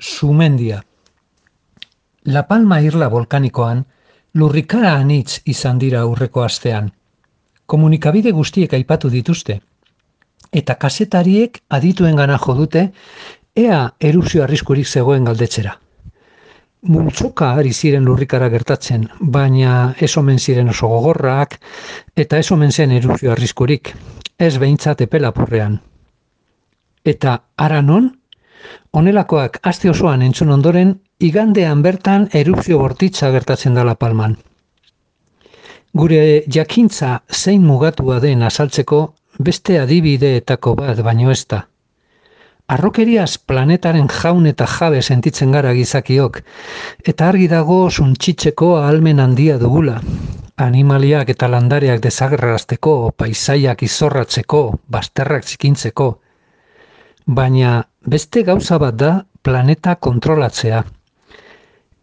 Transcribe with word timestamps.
Sumendia. 0.00 0.84
La 2.22 2.46
Palma 2.46 2.80
Irla 2.80 3.08
volkanikoan, 3.10 3.80
lurrikara 4.34 4.92
anitz 4.94 5.40
izan 5.44 5.78
dira 5.82 6.04
aurreko 6.06 6.44
astean. 6.44 6.92
Komunikabide 7.66 8.30
guztiek 8.30 8.76
aipatu 8.78 9.10
dituzte. 9.10 9.56
Eta 10.52 10.76
kasetariek 10.78 11.58
adituen 11.68 12.14
gana 12.16 12.38
jodute, 12.38 12.84
ea 13.56 13.80
erupzio 13.98 14.44
arriskurik 14.44 14.86
zegoen 14.86 15.26
galdetzera. 15.26 15.74
Multzoka 16.82 17.50
ari 17.58 17.72
ziren 17.74 18.06
lurrikara 18.06 18.48
gertatzen, 18.54 19.08
baina 19.18 19.96
ez 19.98 20.12
omen 20.16 20.38
ziren 20.38 20.70
oso 20.70 20.86
gogorrak, 20.94 21.58
eta 22.14 22.38
ez 22.38 22.52
omen 22.54 22.70
zen 22.70 22.94
erupzio 23.00 23.34
arriskurik, 23.34 23.96
ez 24.38 24.54
behintzat 24.58 25.02
epelapurrean. 25.08 25.80
Eta 27.04 27.40
ara 27.56 27.82
non, 27.82 28.12
Honelakoak 28.92 29.58
aste 29.62 29.90
osoan 29.90 30.22
entzun 30.22 30.50
ondoren, 30.50 30.94
igandean 31.20 31.82
bertan 31.82 32.28
erupzio 32.32 32.78
bortitza 32.78 33.30
gertatzen 33.30 33.74
dela 33.74 33.94
palman. 33.94 34.36
Gure 35.98 36.20
jakintza 36.54 37.22
zein 37.32 37.64
mugatua 37.66 38.20
den 38.20 38.42
azaltzeko 38.42 39.00
beste 39.38 39.78
adibideetako 39.80 40.74
bat 40.78 41.02
baino 41.06 41.30
ez 41.30 41.44
da. 41.48 41.64
Arrokeriaz 42.68 43.38
planetaren 43.48 44.08
jaun 44.12 44.46
eta 44.50 44.66
jabe 44.68 45.00
sentitzen 45.02 45.54
gara 45.56 45.72
gizakiok, 45.72 46.42
eta 47.12 47.28
argi 47.32 47.46
dago 47.48 47.78
suntxitzeko 47.88 48.74
ahalmen 48.82 49.22
handia 49.24 49.56
dugula. 49.62 50.02
Animaliak 50.58 51.30
eta 51.32 51.48
landareak 51.48 52.02
desagerrazteko, 52.04 52.94
paisaiak 53.16 53.82
izorratzeko, 53.86 54.62
basterrak 54.96 55.48
zikintzeko, 55.48 56.10
baina 57.28 57.84
beste 58.08 58.42
gauza 58.42 58.78
bat 58.80 58.94
da 58.96 59.10
planeta 59.42 59.94
kontrolatzea. 60.00 60.82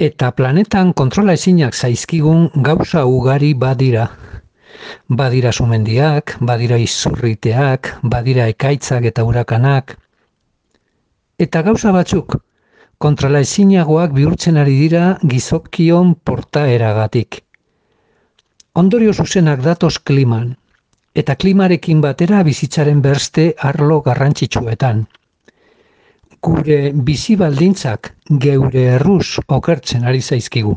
Eta 0.00 0.30
planetan 0.32 0.94
kontrola 0.96 1.34
ezinak 1.36 1.76
zaizkigun 1.76 2.48
gauza 2.64 3.04
ugari 3.04 3.52
badira. 3.54 4.06
Badira 5.08 5.52
sumendiak, 5.52 6.38
badira 6.40 6.78
izurriteak, 6.80 7.98
badira 8.02 8.46
ekaitzak 8.48 9.04
eta 9.10 9.24
urakanak. 9.28 9.98
Eta 11.38 11.62
gauza 11.68 11.92
batzuk, 11.92 12.38
kontrola 12.98 13.44
ezinagoak 13.44 14.16
bihurtzen 14.16 14.56
ari 14.56 14.78
dira 14.80 15.18
gizokion 15.20 16.14
portaeragatik. 16.24 17.42
Ondorio 18.72 19.12
zuzenak 19.12 19.60
datoz 19.60 19.98
kliman, 19.98 20.54
eta 21.14 21.34
klimarekin 21.34 22.00
batera 22.00 22.42
bizitzaren 22.46 23.00
berste 23.02 23.54
arlo 23.58 24.00
garrantzitsuetan. 24.02 25.06
Gure 26.40 26.78
bizi 27.08 27.36
baldintzak 27.36 28.12
geure 28.44 28.84
erruz 28.96 29.38
okertzen 29.48 30.06
ari 30.06 30.22
zaizkigu. 30.22 30.76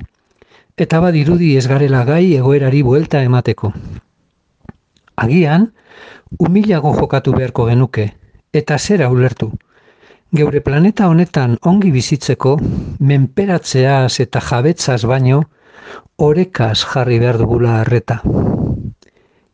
Eta 0.75 1.00
badirudi 1.00 1.56
ez 1.58 1.67
garela 1.67 2.03
gai 2.03 2.34
egoerari 2.36 2.81
buelta 2.81 3.22
emateko. 3.23 3.72
Agian, 5.16 5.70
humilago 6.40 6.95
jokatu 6.97 7.36
beharko 7.38 7.68
genuke, 7.70 8.09
eta 8.52 8.78
zera 8.80 9.09
ulertu. 9.14 9.52
Geure 10.34 10.64
planeta 10.66 11.08
honetan 11.08 11.59
ongi 11.62 11.92
bizitzeko, 11.94 12.58
menperatzeaz 13.00 14.20
eta 14.25 14.42
jabetzaz 14.42 15.03
baino, 15.06 15.44
orekaz 16.18 16.80
jarri 16.90 17.20
behar 17.22 17.38
dugula 17.38 17.80
arreta. 17.81 18.20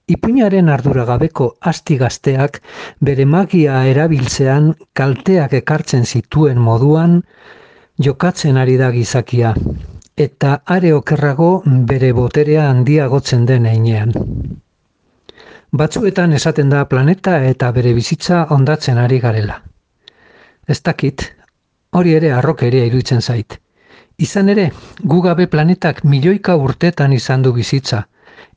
Ipuinaren 0.09 0.69
arduragabeko 0.73 1.47
asti 1.71 1.97
gazteak 2.01 2.55
bere 3.09 3.25
magia 3.33 3.83
erabiltzean 3.91 4.71
kalteak 4.99 5.53
ekartzen 5.59 6.05
zituen 6.05 6.57
moduan 6.69 7.19
jokatzen 8.07 8.57
ari 8.57 8.77
da 8.81 8.89
gizakia 8.95 9.53
eta 10.25 10.55
are 10.77 10.93
okerrago 10.93 11.51
bere 11.91 12.11
boterea 12.13 12.65
handiagotzen 12.71 13.45
den 13.51 13.65
einean. 13.65 14.11
Batzuetan 15.71 16.33
esaten 16.33 16.69
da 16.73 16.83
planeta 16.91 17.37
eta 17.53 17.71
bere 17.71 17.93
bizitza 17.93 18.45
ondatzen 18.55 18.97
ari 18.97 19.19
garela. 19.25 19.61
Ez 20.67 20.81
dakit, 20.81 21.23
hori 21.93 22.15
ere 22.17 22.31
arrokeria 22.33 22.85
iruditzen 22.89 23.21
zait. 23.21 23.59
Izan 24.17 24.49
ere, 24.49 24.71
gugabe 25.13 25.47
planetak 25.47 26.03
milioika 26.03 26.55
urtetan 26.55 27.13
izan 27.13 27.45
du 27.45 27.53
bizitza, 27.53 28.07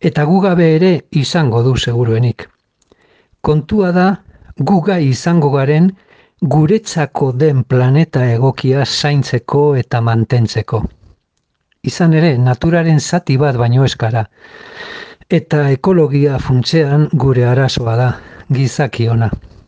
eta 0.03 0.25
gugabe 0.27 0.67
ere 0.77 0.93
izango 1.11 1.63
du 1.63 1.77
seguruenik. 1.77 2.49
Kontua 3.41 3.93
da, 3.93 4.09
guga 4.59 4.99
izango 4.99 5.51
garen 5.51 5.93
guretzako 6.43 7.31
den 7.33 7.63
planeta 7.63 8.25
egokia 8.31 8.85
zaintzeko 8.85 9.63
eta 9.79 10.01
mantentzeko. 10.01 10.83
Izan 11.87 12.15
ere, 12.19 12.35
naturaren 12.39 13.01
zati 13.01 13.37
bat 13.39 13.57
baino 13.59 13.87
eskara, 13.87 14.25
eta 15.31 15.69
ekologia 15.71 16.39
funtzean 16.39 17.09
gure 17.25 17.47
arazoa 17.47 17.97
da, 17.97 18.11
gizakiona. 18.51 19.31